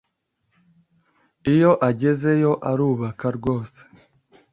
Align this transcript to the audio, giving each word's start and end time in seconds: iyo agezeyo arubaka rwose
iyo 1.53 1.71
agezeyo 1.89 2.51
arubaka 2.69 3.25
rwose 3.37 3.81